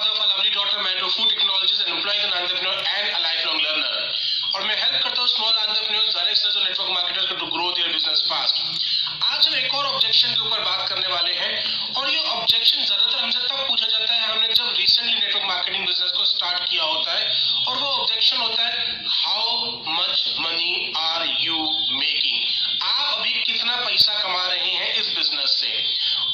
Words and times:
father 0.00 0.32
lovely 0.32 0.50
daughter, 0.50 0.80
married 0.80 0.96
to 0.98 1.10
food 1.12 1.28
technologies, 1.28 1.80
and 1.84 1.92
employed 1.92 2.24
an 2.24 2.32
entrepreneur 2.32 2.72
and 2.72 3.06
a 3.10 3.20
lifelong 3.20 3.58
learner. 3.60 3.96
और 4.50 4.62
मैं 4.66 4.76
help 4.76 5.02
करता 5.02 5.20
हूँ 5.20 5.28
small 5.28 5.52
entrepreneurs 5.52 6.14
direct 6.14 6.38
sellers 6.38 6.56
और 6.56 6.62
network 6.62 6.90
marketers 6.90 7.26
को 7.28 7.34
to 7.40 7.46
grow 7.56 7.66
their 7.72 7.92
business 7.92 8.22
fast 8.30 8.56
आज 9.32 9.46
हम 9.48 9.54
एक 9.56 9.74
और 9.74 9.84
ऑब्जेक्शन 9.86 10.32
के 10.34 10.40
ऊपर 10.46 10.64
बात 10.64 10.88
करने 10.88 11.06
वाले 11.12 11.34
हैं 11.34 11.52
और 12.00 12.10
ये 12.10 12.18
ऑब्जेक्शन 12.30 12.82
ज़्यादातर 12.84 13.18
हमसे 13.18 13.38
तब 13.46 13.66
पूछा 13.68 13.86
जाता 13.86 14.14
है 14.14 14.32
हमने 14.32 14.48
जब 14.48 14.72
रिसेंटली 14.78 15.14
नेटवर्क 15.14 15.46
मार्केटिंग 15.46 15.86
बिज़नेस 15.86 16.12
को 16.16 16.24
स्टार्ट 16.32 16.68
किया 16.70 16.84
होता 16.84 17.12
है 17.12 17.30
और 17.68 17.76
वो 17.76 17.86
ऑब्जेक्शन 18.00 18.36
होता 18.36 18.66
है 18.66 18.98
how 19.20 19.70
much 20.00 20.24
money 20.40 20.92
are 21.04 21.26
you 21.46 21.62
making 22.00 22.82
आप 22.82 23.18
अभी 23.18 23.32
कितना 23.32 23.76
पैसा 23.76 24.20
कमा 24.22 24.46
रहे 24.46 24.70
हैं 24.70 24.92
इस 24.94 25.14
बिज़नेस 25.16 25.56
से? 25.60 25.72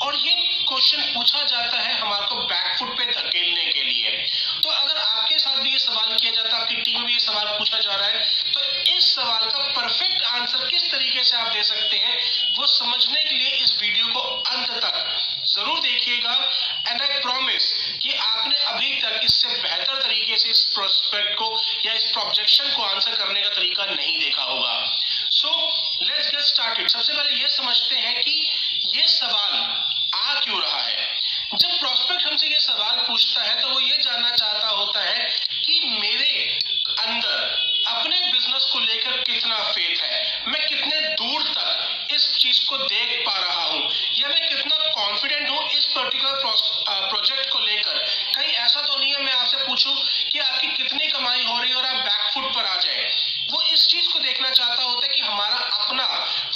और 0.06 0.16
ये 0.16 0.34
क्वेश्चन 0.68 1.02
पूछा 1.14 1.42
जाता 1.42 1.80
है 1.80 1.98
हमारे 1.98 2.26
को 2.26 2.36
बैकफुट 2.36 2.95
किया 6.26 6.42
जाता 6.42 6.56
आपकी 6.56 6.76
टीम 6.76 7.00
में 7.00 7.12
ये 7.12 7.18
सवाल 7.20 7.46
पूछा 7.58 7.78
जा 7.78 7.94
रहा 7.94 8.06
है। 8.06 8.24
तो 8.52 8.60
इस 8.92 9.14
सवाल 9.14 9.44
का 9.46 9.58
परफेक्ट 9.70 10.22
आंसर 10.24 10.66
किस 10.68 10.90
तरीके 10.92 11.22
से 11.24 11.36
आप 11.36 11.52
दे 11.52 11.62
सकते 11.62 11.96
हैं, 11.96 12.14
वो 12.58 12.66
समझने 12.66 13.22
के 13.24 13.34
लिए 13.34 13.50
इस 13.56 13.76
वीडियो 13.82 14.06
को 14.06 14.20
अंत 14.20 14.70
तक 14.84 15.44
ज़रूर 15.46 15.78
देखिएगा। 15.80 16.34
एंड 16.88 17.02
आई 17.02 17.20
प्रॉमिस 17.20 17.72
कि 18.02 18.14
आपने 18.14 18.56
अभी 18.64 19.00
तक 19.02 19.20
इससे 19.24 19.48
बेहतर 19.48 20.02
तरीके 20.02 20.36
से 20.36 20.48
इस 20.50 20.62
प्रोस्पेक्ट 20.74 21.34
को 21.34 21.50
या 21.86 21.92
इस 21.92 22.10
प्रोजेक्शन 22.12 22.74
को 22.76 22.82
आंसर 22.82 23.14
करने 23.14 23.40
का 23.40 23.48
तरीका 23.50 23.84
नहीं 23.84 24.18
देखा 24.20 24.42
होगा। 24.42 24.74
सो 25.32 25.48
लेट्स 26.02 26.30
गेट 26.30 26.40
स्टार्टेड 26.42 26.88
सबसे 26.88 27.12
पहले 27.12 27.42
ये 27.42 27.48
समझते 27.50 27.94
हैं 27.96 28.22
कि 28.22 28.40
ये 28.96 29.06
सवाल 29.08 29.54
आ 30.16 30.40
क्यों 30.40 30.60
रहा 30.60 30.82
है? 30.82 31.08
जब 31.54 31.78
प्रोस्पेक्ट 31.78 32.26
हमसे 32.26 32.46
ये 32.46 32.58
सवाल 32.60 32.96
पूछता 32.96 33.42
है 33.42 33.60
तो 33.60 33.68
वो 33.68 33.80
ये 33.80 33.96
जानना 34.02 34.30
चाहता 34.30 34.68
होता 34.68 35.00
है 35.00 35.18
कि 35.64 35.80
मेरे 36.00 36.58
अंदर, 37.00 37.36
अपने 37.86 38.20
बिज़नेस 38.32 38.64
को 38.72 38.78
लेकर 38.78 39.22
कितना 39.22 39.62
फेथ 39.62 40.00
है? 40.02 40.42
मैं 40.48 40.66
कितने 40.68 41.00
दूर 41.00 41.42
तक 41.42 42.08
इस 42.14 42.38
चीज़ 42.38 42.68
को 42.68 42.76
देख 42.76 43.24
पा 43.26 43.38
रहा 43.38 43.64
हूँ? 43.64 43.90
या 44.14 44.28
मैं 44.28 44.48
कितना 44.48 44.76
कॉन्फिडेंट 44.76 45.50
हूँ 45.50 45.70
इस 45.70 45.84
पर्टिकुलर 45.84 46.40
प्रोजेक्ट 47.10 47.50
को 47.52 47.58
लेकर? 47.58 48.04
कहीं 48.36 48.52
ऐसा 48.54 48.80
तो 48.80 48.96
नहीं 48.96 49.12
है, 49.12 49.22
मैं 49.24 49.32
आपसे 49.32 49.56
पूछूँ 49.58 49.94
कि 50.30 50.38
आपकी 50.38 50.66
कितनी 50.68 51.06
कमाई 51.06 51.44
हो 51.44 51.60
रही 51.60 51.70
है 51.70 51.76
और 51.76 51.84
आप 51.84 52.04
बैकफुट 52.04 52.54
पर 52.54 52.64
आ 52.64 52.76
जाए। 52.76 53.04
वो 53.50 53.60
इस 53.62 53.86
चीज़ 53.86 54.08
को 54.08 54.18
देखना 54.18 54.50
चाहता 54.50 54.82
होता 54.82 55.06
है 55.06 55.14
कि 55.14 55.20
हमारा 55.20 55.56
अपना 55.56 56.06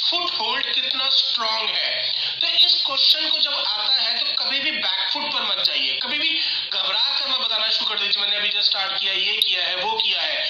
फुट 0.00 0.30
होल्ड 0.40 0.66
कितना 0.74 1.08
स्ट्रांग 1.10 1.68
है। 1.68 1.92
तो 2.40 2.46
इस 2.46 2.82
क्वेश्चन 2.86 3.28
को 3.28 3.38
जब 3.38 3.52
आता 3.52 3.94
है 3.94 4.18
तो 4.18 4.44
कभी 4.44 4.60
भी 4.60 4.70
बैकफुट 4.70 5.32
पर 5.32 5.42
मत 5.42 5.64
जाइए। 5.64 5.98
कभी 6.02 6.18
भी 6.18 6.38
घबरा 6.72 7.18
कर 7.18 7.28
मैं 7.28 7.40
बताना 7.40 7.68
शुरू 7.68 7.86
कर 7.86 7.98
दीजिए, 7.98 8.22
मैंने 8.22 8.36
अभी 8.36 8.48
जस्ट 8.48 8.70
स्टार्ट 8.70 9.00
किया, 9.00 9.12
ये 9.12 9.36
किया 9.38 9.66
है, 9.66 9.74
वो 9.76 9.92
किया 9.92 10.20
है। 10.20 10.48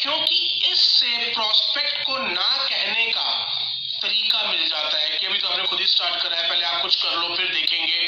क्योंकि 0.00 0.70
इससे 0.72 1.32
प्रोस्पेक्ट 1.32 2.02
को 2.06 2.18
ना 2.18 2.48
कहने 2.64 3.06
का 3.06 3.30
तरीका 4.02 4.42
मिल 4.42 4.66
जाता 4.68 4.98
है 4.98 5.08
कि 5.10 5.26
अभी 5.26 5.38
तो 5.38 5.48
आपने 5.48 5.64
खुद 5.64 5.80
ही 5.80 5.86
स्टार्ट 5.86 6.22
करा 6.22 6.36
है, 6.36 6.48
पहले 6.48 6.64
आप 6.66 6.82
कुछ 6.82 6.96
कर 6.96 7.12
लो, 7.12 7.34
फिर 7.36 7.46
देखेंगे। 7.52 7.98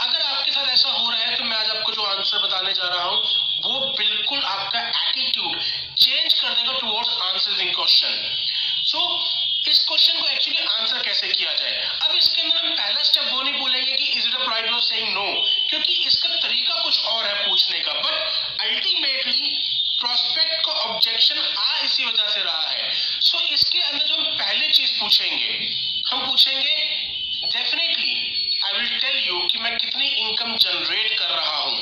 अगर 0.00 0.20
आपके 0.22 0.50
साथ 0.50 0.66
ऐसा 0.68 0.90
हो 0.90 1.10
रहा 1.10 1.20
है 1.20 1.36
तो 1.36 1.44
मैं 1.44 1.56
आज 1.56 1.70
आपको 1.70 1.92
जो 1.92 2.02
आंसर 2.02 2.38
बताने 2.38 2.67
जा 2.78 2.88
रहा 2.88 3.04
हूँ 3.04 3.18
वो 3.64 3.78
बिल्कुल 3.98 4.38
आपका 4.38 4.80
एटीट्यूड 4.80 5.60
चेंज 5.96 6.34
कर 6.34 6.48
देगा 6.48 6.78
टुवर्ड्स 6.78 7.16
आंसरिंग 7.22 7.74
क्वेश्चन 7.74 8.12
सो 8.86 8.98
इस 9.70 9.78
क्वेश्चन 9.88 10.20
को 10.20 10.28
एक्चुअली 10.28 10.58
आंसर 10.58 11.02
कैसे 11.02 11.28
किया 11.28 11.52
जाए? 11.52 11.72
अब 12.02 12.14
इसके 12.16 12.42
अंदर 12.42 12.58
हम 12.58 12.74
पहला 12.76 13.02
स्टेप 13.02 13.32
वो 13.32 13.42
नहीं 13.42 13.60
बोलेंगे 13.60 13.92
कि 13.92 14.04
is 14.04 14.28
it 14.28 14.34
a 14.34 14.44
pride 14.44 14.70
of 14.72 14.82
saying 14.82 15.08
no 15.14 15.26
क्योंकि 15.70 15.96
इसका 16.06 16.28
तरीका 16.36 16.82
कुछ 16.82 17.04
और 17.04 17.26
है 17.26 17.34
पूछने 17.48 17.78
का 17.80 17.92
बट 17.92 18.62
अल्टीमेटली 18.62 19.56
प्रोस्पेक्ट 20.00 20.64
को 20.64 20.72
ऑब्जेक्शन 20.72 21.38
आ 21.38 21.78
इसी 21.84 22.04
वजह 22.04 22.28
से 22.28 22.42
रहा 22.42 22.68
है। 22.70 22.90
सो 23.20 23.38
so, 23.38 23.44
इसके 23.44 23.80
अंदर 23.80 24.06
जो 24.06 24.14
हम 24.14 24.24
पहले 24.24 24.68
चीज़ 24.68 24.98
पूछेंगे 25.00 25.52
हम 26.10 26.26
पूछेंगे 26.26 26.74
definitely 27.46 28.14
I 28.64 28.72
will 28.72 28.98
tell 28.98 29.18
you 29.26 29.38
कि 29.50 29.58
मैं 29.58 29.76
कितनी 29.76 30.08
इनकम 30.08 30.56
जनरेट 30.56 31.18
कर 31.18 31.30
रहा 31.30 31.56
हूँ। 31.56 31.77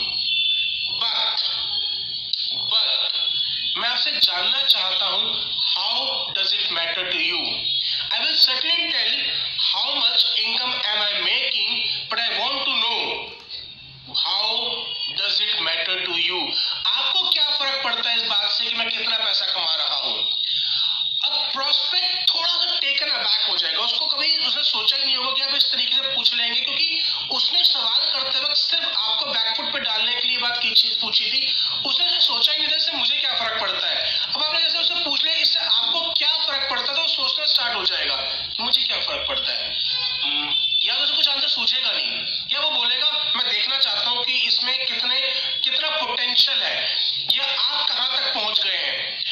आपसे 4.07 4.21
जानना 4.23 4.63
चाहता 4.63 5.07
हूँ 5.07 5.31
how 5.67 6.33
does 6.33 6.53
it 6.55 6.73
matter 6.73 7.11
to 7.11 7.19
you 7.19 7.39
I 7.39 8.19
will 8.19 8.35
certainly 8.37 8.87
tell 8.87 9.33
how 9.61 9.95
much 9.95 10.35
income 10.39 10.73
am 10.73 11.01
I 11.03 11.23
making 11.23 12.11
but 12.13 12.21
I 12.21 12.39
want 12.39 12.65
to 12.65 12.75
know 12.75 14.15
how 14.17 14.69
does 15.13 15.41
it 15.43 15.61
matter 15.61 16.05
to 16.05 16.17
you 16.17 16.39
आपको 16.39 17.29
क्या 17.31 17.49
फ़र्क 17.51 17.83
पड़ता 17.85 18.09
है 18.09 18.17
इस 18.17 18.23
बात 18.25 18.51
से 18.51 18.65
कि 18.65 18.75
मैं 18.75 18.89
कितना 18.89 19.17
पैसा 19.17 19.47
कमा 19.47 19.75
रहा 19.75 19.97
हूँ 19.97 20.17
अब 21.25 21.51
प्रोस्पेक्ट 21.53 22.31
थोड़ा 22.31 22.55
सा 22.55 22.79
टेकन 22.79 23.11
अबैक 23.11 23.51
हो 23.51 23.57
जाएगा 23.57 23.76
उसको 23.87 24.07
कभी 24.07 24.29
उसने 24.47 24.63
सोचा 24.63 24.97
नहीं 24.97 25.17
होगा 25.17 25.33
कि 25.33 25.43
आप 25.43 25.55
इस 25.57 25.71
तरीके 25.73 25.97
से 25.97 26.15
पूछ 26.15 26.35
लेंगे, 26.35 26.61
क्योंकि 26.61 27.03
उसने 27.33 27.63
सवाल 27.65 28.07
करते 28.13 28.39
वक्त 28.39 28.57
सिर्फ़ 28.57 28.87
आपको 28.87 29.27
बैकफुट 29.27 29.73
पे 29.73 29.79
डालने 29.81 30.15
के 30.15 30.29
लिए 30.29 30.39
बात 30.39 30.59
की, 30.63 30.71
चीज़ 30.73 30.95
पूछी 31.01 31.31
थी। 31.31 31.55
उसने 31.87 32.09
से 32.09 32.21
सोचा 32.21 32.53
ही 32.53 32.59
नहीं 32.59 32.69
था, 32.73 32.77
इससे 32.77 32.93
मुझे 32.93 33.17
क्या 33.17 33.35
फ़र्क 33.35 33.61
पड़ता 33.61 33.89
है? 33.89 33.97
अब 34.35 34.43
आपने 34.43 34.61
जैसे 34.61 34.79
उससे 34.79 34.95
पूछ 35.05 35.25
लिया, 35.25 35.35
इससे 35.35 35.61
आपको 35.61 36.01
क्या 36.13 36.33
फ़र्क 36.39 36.69
पड़ता 36.71 36.93
है 36.93 36.97
तो 36.97 37.07
सोचना 37.09 37.47
स्टार्ट 37.47 37.77
हो 37.77 37.85
जाएगा 37.85 38.17
कि 38.57 38.63
मुझे 38.63 38.83
क्या 38.83 39.01
फ़र्क 39.01 39.29
पड़ता 39.29 39.53
है। 39.53 39.75
या 40.83 40.95
तो 40.95 41.15
कुछ 41.17 41.29
आंसर 41.29 41.49
सूझेगा 41.49 41.91
नहीं, 41.93 42.11
या 42.53 42.61
वो 42.61 42.71
बोलेगा, 42.71 43.11
मैं 43.37 43.47
देखना 43.47 43.79
चाहता 43.79 44.11
हूँ 44.11 44.25
कि 44.25 44.33
इसमें 44.47 44.87
कितने, 44.87 45.21
कितना 45.65 45.89
पोटेंशियल 45.91 46.63
है, 46.63 46.77
या 47.35 47.45
आप 47.45 47.89
कहाँ 47.89 48.09
तक 48.17 48.35
पहुँच 48.35 48.61
गए 48.65 48.77
हैं? 48.77 49.25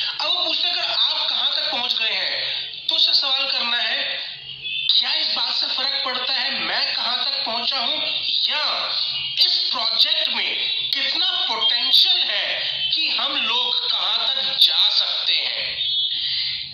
कहाँ 13.82 14.18
तक 14.28 14.56
जा 14.60 14.88
सकते 14.90 15.34
हैं? 15.34 15.62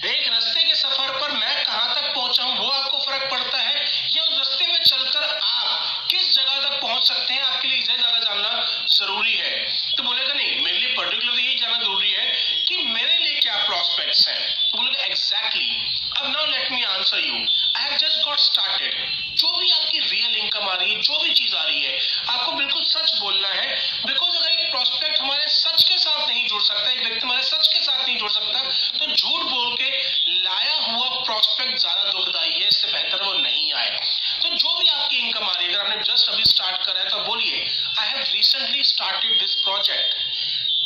एक 0.07 0.29
रास्ते 0.29 0.63
के 0.65 0.75
सफ़र 0.75 1.11
पर 1.21 1.31
मैं 1.31 1.65
कहाँ 1.65 1.95
तक 1.95 2.15
पहुँचा 2.15 2.45
हूँ, 2.45 2.57
वो 2.59 2.69
आपको 2.71 2.99
फ़र्क 2.99 3.31
पड़ता 3.31 3.59
है। 3.59 3.75
या 4.17 4.23
उस 4.23 4.39
रास्ते 4.39 4.67
में 4.67 4.79
चलकर 4.79 5.39
आप 5.43 6.07
किस 6.11 6.35
जगह 6.37 6.59
तक 6.61 6.81
पहुँच 6.83 7.03
सकते 7.09 7.35
हैं, 7.35 7.43
आपके 7.43 7.69
लिए 7.69 7.79
इसे 7.79 7.97
ज़्यादा 7.97 8.19
जानना 8.19 8.65
ज़रूरी 8.91 9.35
है। 9.35 9.53
तो 9.97 10.03
बोलेगा, 10.03 10.33
नहीं, 10.33 10.61
मेरे 10.65 10.79
लिए 10.79 10.95
पर्टिकुलरली 10.97 11.43
यही 11.43 11.57
जानना 11.57 11.79
ज़रूरी 11.79 12.13
है 12.13 12.33
कि 12.69 12.77
मेरे 12.77 13.17
लिए 13.17 13.41
क्या 13.41 13.57
प्रोस्पेक्ट्स 13.67 14.29
हैं? 14.29 14.41
तो 14.71 14.79
बोलेगा 14.79 15.05
एग्जैक्टली 15.05 15.71
अब 16.19 16.27
now 16.27 16.47
let 16.47 16.71
me 16.71 16.83
answer 16.85 17.19
you 17.19 17.35
I 17.35 17.83
have 17.83 17.97
just 17.97 18.25
got 18.25 18.39
started 18.41 18.95
जो 19.41 19.49
भी 19.59 19.71
आपकी 19.71 19.99
रियल 19.99 20.37
इनकम 20.37 20.69
आ 20.69 20.75
रही 20.75 20.93
है, 20.93 21.01
जो 21.01 21.19
भी 21.23 21.33
चीज़ 21.33 21.55
आ 21.57 21.63
रही 21.63 21.83
है, 21.83 21.99
आपको 22.29 22.53
बिल्कुल 22.53 22.83
सच 22.85 23.13
बोलना 23.21 23.49
है 23.49 23.69
बिकॉज़ 24.07 24.37
अगर 24.37 24.49
एक 24.51 24.71
प्रोस्पेक्ट 24.71 25.21
हमारे 25.21 25.47
सच 25.49 25.83
के 25.89 25.97
साथ 25.99 26.29
नहीं 26.29 26.47
जुड़ 26.49 26.63
सकता 26.63 26.91
एक 26.91 26.99
व्यक्ति 26.99 27.27
हमारे 27.27 27.43
सच 27.43 27.67
के 27.73 27.81
साथ 27.81 28.05
नहीं 28.07 28.19
जुड़ 28.19 28.31
सकता 28.31 28.63
तो 28.99 29.07
झूठ 29.07 29.43
बोल 29.43 29.75
के 29.75 29.91
लाया 30.29 30.75
हुआ 30.75 31.09
प्रोस्पेक्ट 31.25 31.79
ज़्यादा 31.79 32.11
दुखदाई 32.11 32.51
है 32.51 32.69
इससे 32.69 32.93
बेहतर 32.93 33.25
वो 33.25 33.33
नहीं 33.33 33.73
आए 33.73 33.99
तो 34.43 34.49
जो 34.49 34.79
भी 34.79 34.89
आपकी 34.89 35.17
इनकम 35.17 35.45
आ 35.45 35.53
रही 35.53 35.67
है 35.67 35.73
अगर 35.73 35.81
आपने 35.81 36.13
जस्ट 36.13 36.29
अभी 36.29 36.45
स्टार्ट 36.45 36.83
करा 36.85 37.00
है 37.11 37.19
तो 37.19 37.29
बोलिए 37.29 37.67
I 37.99 38.09
have 38.09 38.25
recently 38.33 38.83
started 38.83 39.39
this 39.39 39.55
project 39.55 40.15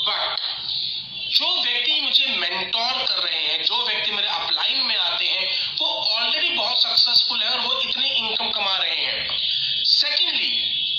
but 0.09 0.37
जो 1.31 1.62
व्यक्ति 1.62 2.01
मुझे 2.01 2.27
मेंटोर 2.27 3.03
कर 3.05 3.19
रहे 3.19 3.43
हैं, 3.43 3.62
जो 3.62 3.85
व्यक्ति 3.87 4.11
मेरे 4.11 4.29
अपलाइन 4.29 4.87
में 4.87 4.97
आते 4.97 5.25
हैं, 5.25 5.47
वो 5.81 5.87
ऑलरेडी 5.87 6.49
बहुत 6.49 6.83
सक्सेसफुल 6.83 7.43
है 7.43 7.49
और 7.49 7.61
वो 7.61 7.81
इतनी 7.81 8.09
इनकम 8.09 8.51
कमा 8.51 8.77
रहे 8.77 9.05
हैं। 9.05 9.39
सेकेंडली 9.85 10.47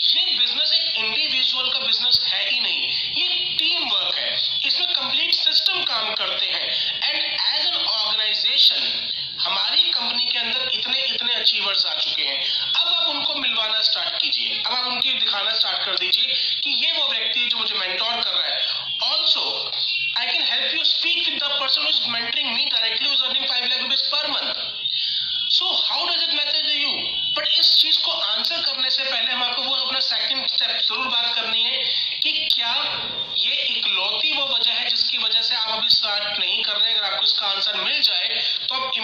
ये 0.05 0.37
बिज़नेस 0.39 0.73
एक 0.73 0.97
इंडिविजुअल 0.97 1.69
का 1.69 1.79
बिज़नेस 1.79 2.19
है 2.25 2.49
ही 2.49 2.59
नहीं, 2.59 2.87
ये 3.13 3.55
टीम 3.57 3.89
वर्क 3.89 4.17
है। 4.17 4.33
इसमें 4.67 4.87
कंप्लीट 4.87 5.33
सिस्टम 5.33 5.83
काम 5.83 6.13
करते 6.13 6.45
हैं। 6.45 6.67
एंड 7.03 7.23
एज 7.23 7.65
एन 7.67 7.75
ऑर्गेनाइजेशन 7.75 9.11
हमारी 9.39 9.83
कंपनी 9.83 10.25
के 10.25 10.37
अंदर 10.37 10.69
इतने 10.73 11.03
इतने 11.03 11.33
अचीवर्स 11.33 11.85
आ 11.85 11.93
चुके 11.93 12.23
हैं। 12.23 12.64
आप 13.05 13.15
उनको 13.15 13.33
मिलवाना 13.35 13.81
स्टार्ट 13.81 14.15
कीजिए। 14.21 14.61
अब 14.65 14.73
आप 14.73 14.85
उनकी 14.87 15.13
दिखाना 15.13 15.51
स्टार्ट 15.53 15.83
कर 15.85 15.97
दीजिए 15.97 16.27
कि 16.63 16.69
ये 16.85 16.91
वो 16.91 17.07
व्यक्ति 17.09 17.39
है 17.39 17.49
जो 17.49 17.57
मुझे 17.57 17.75
मेंटोर 17.75 18.21
कर 18.21 18.31
रहा 18.31 18.47
है। 18.47 18.57
Also 19.11 19.43
can 20.27 20.43
help 20.43 20.73
you 20.73 20.83
speak 20.83 21.17
with 21.27 21.39
the 21.39 21.49
person 21.59 21.83
who 21.83 21.89
is 21.89 21.97
mentoring 22.07 22.49
me 22.53 22.63
directly, 22.67 23.07
who 23.07 23.15
is 23.15 23.23
earning 23.27 23.45
5 23.49 23.65
lakh 23.71 23.81
rupees 23.81 24.03
per 24.13 24.21
month. 24.29 24.61
So, 25.49 25.65
how 25.89 25.99
does 26.05 26.23
it 26.27 26.33
matter 26.37 26.61
to 26.61 26.75
इस 27.59 27.75
चीज़ 27.77 27.97
को 28.05 28.11
आंसर 28.11 28.61
करने 28.61 28.89
से 28.89 29.03
पहले 29.03 29.31
हम 29.31 29.43
आपको 29.43 29.61
वो 29.61 29.75
अपना 29.75 29.99
सेकंड 29.99 30.47
स्टेप 30.47 30.71
ज़रूर 30.87 31.07
बात 31.07 31.35
करनी 31.35 31.63
है 31.63 31.77
कि 32.23 32.31
क्या 32.53 32.73
ये 33.37 33.53
इकलौती 33.75 34.33
वो 34.37 34.45
वजह 34.45 34.71
है 34.71 34.89
जिसकी 34.89 35.17
वजह 35.17 35.41
से 35.41 35.55
आप 35.55 35.69
अभी 35.69 35.89
स्टार्ट 35.89 36.39
नहीं 36.39 36.61
कर 36.63 36.77
रहे 36.77 36.93
अगर 36.93 37.05
आपको 37.11 37.23
इसका 37.23 37.47
आंसर 37.47 37.77
मिल 37.83 38.01
जाए 38.01 38.41
तो 38.67 38.75
आप 38.75 38.94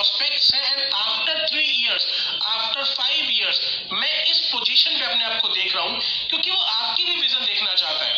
प्रोस्पेक्ट्स 0.00 0.52
हैं 0.54 0.60
and 0.66 0.92
after 0.96 1.46
three 1.46 1.62
years 1.62 2.04
after 2.50 2.84
five 2.90 3.30
years 3.30 3.58
मैं 3.92 4.24
इस 4.26 4.38
पोजीशन 4.52 4.98
पे 4.98 5.04
अपने 5.04 5.24
आप 5.24 5.40
को 5.40 5.48
देख 5.48 5.74
रहा 5.74 5.82
हूँ, 5.84 6.00
क्योंकि 6.28 6.50
वो 6.50 6.56
आपकी 6.56 7.04
भी 7.04 7.20
विजन 7.20 7.44
देखना 7.44 7.74
चाहता 7.74 8.04
है। 8.04 8.14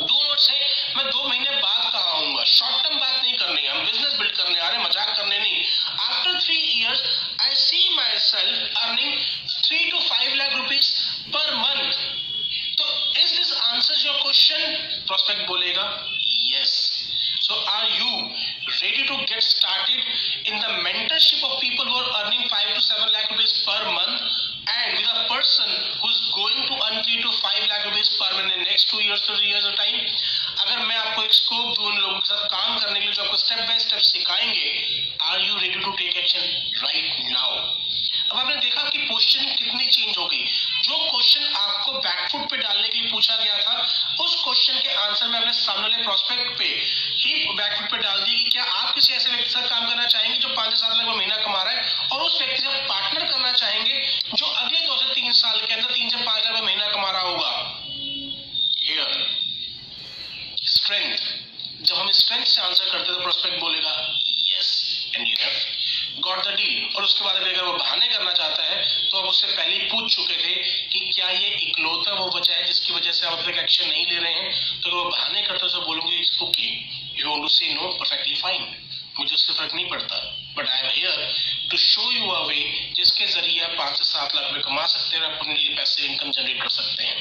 दो 0.00 0.14
वर्ड्स 0.14 0.48
है, 0.50 0.58
मैं 0.96 1.04
दो 1.06 1.28
महीने 1.28 1.50
बाद 1.50 1.92
कहा 1.92 2.10
आऊँगा? 2.10 2.44
शॉर्ट 2.44 2.82
टर्म 2.82 2.96
बात 2.96 3.22
नहीं 3.22 3.36
करनी 3.36 3.62
है, 3.62 3.68
हम 3.68 3.84
बिज़नेस 3.84 4.18
बिल्ड 4.18 4.36
करने 4.36 4.58
आ 4.58 4.68
रहे 4.68 4.82
मज़ाक 4.84 5.16
करने 5.16 5.38
नहीं। 5.38 5.62
After 6.08 6.40
three 6.40 6.56
years 6.56 7.02
I 7.46 7.54
see 7.62 7.88
myself 8.26 8.82
earning 8.82 9.14
three 9.62 9.90
to 9.90 10.00
five 10.00 10.34
lakh 10.34 10.56
rupees 10.56 10.92
per 11.36 11.54
month 11.54 11.92
तो 12.78 12.84
is 13.22 13.38
this 13.38 13.52
answer 13.52 14.06
your 14.06 14.20
question 14.22 14.74
prospect 15.06 15.46
बोलेगा 15.48 15.88
yes 16.52 16.74
So 17.46 17.56
are 17.70 17.88
you? 17.88 18.14
Ready 18.86 19.02
to 19.02 19.16
get 19.26 19.42
started 19.42 20.00
in 20.46 20.54
the 20.62 20.70
mentorship 20.86 21.42
of 21.42 21.58
people 21.58 21.82
who 21.82 21.96
are 21.98 22.10
earning 22.22 22.42
5 22.46 22.70
to 22.70 22.80
7 22.80 23.02
lakh 23.10 23.30
rupees 23.34 23.54
per 23.66 23.82
month 23.90 24.22
and 24.62 24.94
with 24.94 25.10
a 25.10 25.22
person 25.26 25.66
who's 25.98 26.20
going 26.30 26.60
to 26.70 26.74
earn 26.86 27.02
3 27.02 27.18
to 27.18 27.30
5 27.34 27.66
lakh 27.66 27.82
rupees 27.90 28.14
per 28.14 28.30
month 28.38 28.54
in 28.54 28.62
next 28.62 28.94
2 28.94 29.02
years 29.02 29.26
to 29.26 29.34
3 29.34 29.50
years 29.50 29.66
of 29.66 29.74
time 29.74 29.98
अगर 30.56 30.78
मैं 30.86 30.96
आपको 30.96 31.22
एक 31.22 31.32
scope 31.32 31.74
दूँ 31.76 31.86
उन 31.86 31.96
लोगों 31.96 32.18
के 32.18 32.28
साथ 32.28 32.46
काम 32.52 32.78
करने 32.78 33.00
के 33.00 33.06
लिए 33.06 33.14
जो 33.14 33.22
आपको 33.22 33.36
स्टेप 33.36 33.58
बाय 33.58 33.78
स्टेप 33.80 34.00
सिखाएँगे 34.04 34.70
are 35.30 35.40
you 35.40 35.56
ready 35.56 35.80
to 35.80 35.90
take 35.98 36.16
action 36.16 36.46
right 36.84 37.20
now 37.32 37.58
अब 38.30 38.38
आपने 38.38 38.54
देखा 38.56 38.82
कि 38.88 38.98
क्वेश्चन 38.98 39.44
कितनी 39.58 39.86
चेंज 39.86 40.16
हो 40.18 40.26
गई 40.26 40.44
जो 40.86 40.96
क्वेश्चन 41.10 41.44
आपको 41.58 41.92
बैकफुट 42.06 42.48
पे 42.50 42.56
डालने 42.56 42.88
के 42.88 42.98
लिए 42.98 43.10
पूछा 43.10 43.36
गया 43.36 43.58
था 43.58 43.76
उस 44.24 44.34
क्वेश्चन 44.44 44.80
के 44.86 44.94
आंसर 45.04 45.28
में 45.28 45.38
अपने 45.38 45.52
सामने 45.52 45.82
वाले 45.82 46.02
प्रोस्पेक्ट 46.02 46.58
पे 46.58 46.70
ही 47.26 47.54
बैकफुट 47.54 47.90
पे 47.90 47.98
डाल 47.98 48.20
दी 48.20 48.36
कि 48.36 48.50
क्या 48.50 48.62
आप 48.62 48.94
किसी 48.94 49.14
ऐसे 49.14 49.28
व्यक्ति 49.28 49.44
के 49.44 49.50
साथ 49.50 49.68
काम 49.68 49.88
करना 49.88 50.06
चाहेंगे 50.06 50.38
जो 50.38 50.48
पाँच 50.48 50.74
सात 50.74 50.96
लाख 50.96 51.16
महीना 51.16 51.36
कमा 51.36 51.62
रहा 51.62 51.74
है 51.74 52.08
और 52.12 52.22
उस 52.22 52.38
व्यक्ति 52.38 52.62
से 52.62 52.68
पार्टनर 52.68 53.24
करना 53.24 53.52
चाहेंगे 53.52 54.18
जो 54.34 54.46
अगले 54.46 54.80
दो 54.80 54.96
से 54.96 55.14
तीन 55.14 55.32
साल 55.32 55.60
के 55.60 55.74
अंदर 55.74 55.90
तीन 55.90 56.08
से 56.08 56.16
पाँच 56.16 56.46
लाख 56.46 56.62
महीना 56.62 56.86
कमा 56.86 57.10
रहा 57.10 57.22
होगा? 57.22 57.82
स्ट्रेंथ 60.66 61.16
जब 61.82 61.96
हम 61.96 62.10
स्ट्रेंथ 62.10 62.44
से 62.44 62.60
आंसर 62.60 62.84
करते 62.84 63.14
तो 63.14 63.20
प्रोस्पेक्ट 63.20 63.60
बोलेगा 63.60 64.20
yes 64.58 65.06
and 65.14 65.28
you 65.28 65.34
have 65.40 65.60
got 66.20 66.44
the 66.44 66.48
deal 66.48 66.96
और 66.96 67.04
उसके 67.04 67.24
बाद 67.24 67.36
अगर 67.36 67.64
वो 67.64 67.72
बहाने 67.72 68.08
करना 68.08 68.32
चाहता 68.32 68.62
है 68.62 69.08
तो 69.08 69.18
हम 69.18 69.28
उससे 69.28 69.46
पहले 69.46 69.78
पूछ 69.78 70.16
चुके 70.16 70.36
थे 70.36 70.54
कि 70.88 71.10
क्या 71.14 71.30
ये 71.30 71.48
इकलौता 71.48 72.12
वो 72.12 72.38
वजह 72.38 72.54
है 72.54 72.66
जिसकी 72.66 72.92
वजह 72.92 73.12
से 73.12 73.26
अब 73.26 73.42
तक 73.42 73.58
एक्शन 73.58 73.88
नहीं 73.88 74.06
ले 74.06 74.18
रहे 74.18 74.32
हैं? 74.32 74.80
तो 74.80 74.88
अगर 74.88 74.96
वो 74.96 75.04
बहाने 75.04 75.42
करते 75.42 75.68
तो 75.68 75.80
बोलूँगी 75.80 76.16
it's 76.16 76.42
okay 76.42 77.05
want 77.26 77.42
to 77.42 77.48
say 77.50 77.74
no 77.74 77.92
perfectly 77.92 78.34
fine 78.42 78.74
मुझे 79.18 79.34
उससे 79.34 79.52
फ़र्क 79.52 79.74
नहीं 79.74 79.88
पड़ता। 79.90 80.16
But 80.56 80.68
I 80.68 80.80
am 80.80 80.88
here 80.94 81.34
to 81.70 81.76
show 81.76 82.10
you 82.12 82.28
a 82.30 82.40
way 82.46 82.92
जिसके 82.96 83.26
ज़रिए 83.26 83.62
आप 83.64 83.70
पाँच 83.78 83.98
से 83.98 84.04
सात 84.04 84.34
लाख 84.36 84.44
रुपए 84.44 84.60
कमा 84.62 84.84
सकते 84.86 85.16
हैं 85.16 85.24
और 85.24 85.32
अपने 85.32 85.54
लिए 85.54 85.74
पैसे 85.76 86.02
इनकम 86.06 86.30
जनरेट 86.30 86.60
कर 86.62 86.68
सकते 86.68 87.04
हैं। 87.04 87.16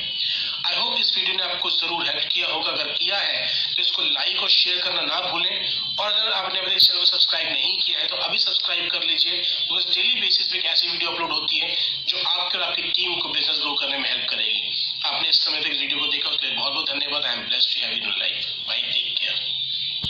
आई 0.66 0.76
होप 0.76 1.00
इस 1.00 1.16
वीडियो 1.18 1.36
ने 1.38 1.44
आपको 1.44 1.70
ज़रूर 1.72 2.06
हेल्प 2.08 2.30
किया 2.34 2.48
होगा। 2.48 2.72
अगर 2.72 2.92
किया 2.94 3.18
है 3.20 3.48
तो 3.76 3.82
इसको 3.82 4.04
लाइक 4.04 4.42
और 4.42 4.50
शेयर 4.50 4.82
करना 4.84 5.02
ना 5.04 5.20
भूलें। 5.32 5.56
और 6.00 6.12
अगर 6.12 6.32
आपने 6.32 6.60
अपने 6.60 6.80
चैनल 6.80 7.00
को 7.00 7.06
सब्सक्राइब 7.06 7.48
नहीं 7.50 7.76
किया 7.78 8.00
है 8.00 8.08
तो 8.08 8.16
अभी 8.28 8.38
सब्सक्राइब 8.40 8.90
कर 8.92 9.04
लीजिए। 9.04 9.38
बिकॉज़ 9.38 9.88
डेली 9.88 10.20
बेसिस 10.22 10.48
पे 10.48 10.58
एक 10.58 10.66
ऐसी 10.66 10.88
वीडियो 10.88 11.12
अपलोड 11.12 11.32
होती 11.32 11.58
है, 11.58 11.76
जो 12.08 12.18
आपके 12.20 12.58
और 12.58 12.64
आपकी 12.64 12.82
टीम 12.82 13.20
को 13.20 13.30
बिज़नेस 13.30 13.60
ग्रो 13.60 13.74
करने 13.74 13.98
में 13.98 14.10
हेल्प 14.10 14.30
करेगी। 14.30 14.74
आपने 15.06 15.30
इस 15.30 15.44
समय 15.46 15.60
तक 15.62 15.80
वीडियो 15.80 16.00
को 16.00 16.08
देखा, 16.08 16.30
उसके 16.30 16.48
लिए 16.48 16.56
बहुत 16.56 16.74
बहुत 16.74 16.90
धन्यवाद 16.90 17.26
I 17.26 17.34
am 17.34 17.46
blessed 17.48 17.74
to 17.74 17.82
have 17.82 17.92
in 17.94 18.14
life 18.18 18.65